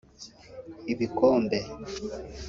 [0.93, 1.57] Ibikombe